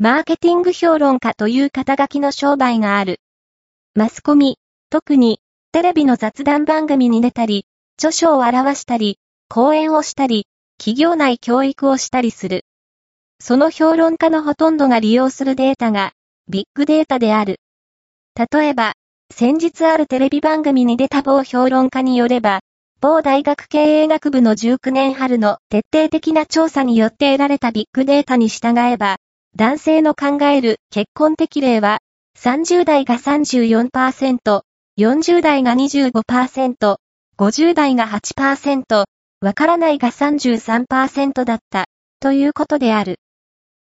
[0.00, 3.18] マーケティング評論家という肩書きの商売がある。
[3.96, 4.56] マスコミ、
[4.90, 5.40] 特に、
[5.72, 10.46] テレビの雑談番組に出たり、著書を表したり、講演をしたり、
[10.78, 12.64] 企業内教育をしたりする。
[13.40, 16.12] その評論家のほとんどが利用するデータが、
[16.48, 17.58] ビッグデータである。
[18.52, 18.92] 例えば、
[19.34, 22.60] 先日あるテレビ番組に出た某評論家によれば、
[23.00, 29.16] 某大学経営学部の19年春の徹底的な調査によって得られたビッグデータに従えば、
[29.56, 31.98] 男性の考える結婚適齢は、
[32.38, 34.62] 30代が34%、
[34.98, 36.96] 40代が25%、
[37.36, 39.04] 50代が8%、
[39.40, 41.86] わからないが33%だった、
[42.20, 43.18] ということである。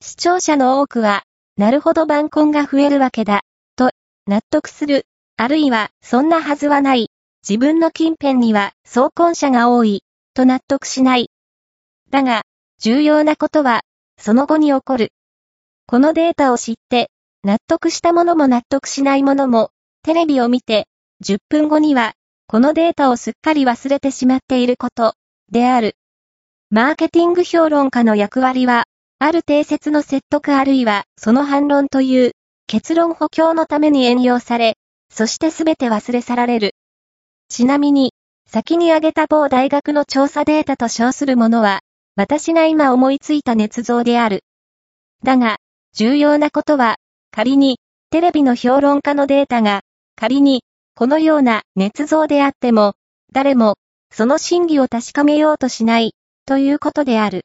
[0.02, 1.22] 視聴者の多くは、
[1.56, 3.40] なるほど晩婚が増えるわけだ、
[3.76, 3.90] と、
[4.26, 5.06] 納得する、
[5.38, 7.10] あるいは、そんなはずはない、
[7.48, 10.02] 自分の近辺には、総婚者が多い、
[10.34, 11.30] と納得しない。
[12.10, 12.42] だが、
[12.80, 13.80] 重要なことは、
[14.18, 15.10] その後に起こる。
[15.86, 17.10] このデータを知って、
[17.42, 19.70] 納得したものも納得しないものも、
[20.02, 20.86] テレビを見て、
[21.22, 22.14] 10分後には、
[22.46, 25.14] このデータをすっかり忘れてしまっていること、
[25.52, 25.96] である。
[26.70, 28.84] マーケティング評論家の役割は、
[29.18, 32.32] ある定説の説得あるいは、その反論という、
[32.66, 34.78] 結論補強のために援用され、
[35.10, 36.74] そしてすべて忘れ去られる。
[37.48, 38.14] ちなみに、
[38.46, 41.80] 先に挙げた某大学の調査データと称するものは、
[42.16, 44.44] 私が今思いついた捏造である。
[45.22, 45.58] だが、
[45.94, 46.96] 重要なことは、
[47.30, 47.78] 仮に、
[48.10, 49.82] テレビの評論家のデータが、
[50.16, 50.64] 仮に、
[50.96, 52.94] このような捏造であっても、
[53.32, 53.76] 誰も、
[54.10, 56.14] その真偽を確かめようとしない、
[56.46, 57.44] ということである。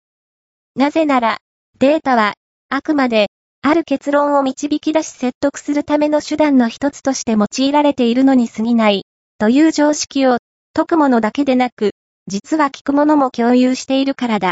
[0.75, 1.37] なぜなら、
[1.77, 2.33] データは、
[2.69, 3.29] あくまで、
[3.61, 9.03] ある結論を導き出し説得するための手段の一つとして用いられているのに過ぎない、
[9.37, 10.37] という常識を、
[10.73, 11.91] 解くものだけでなく、
[12.25, 14.47] 実は聞くものも共有しているからだ。